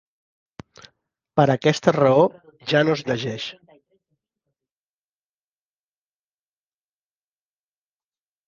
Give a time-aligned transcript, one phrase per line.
[1.39, 2.23] Per aquesta raó
[2.71, 3.45] ja no es llegeix.